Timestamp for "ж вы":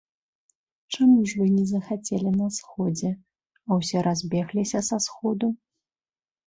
1.31-1.47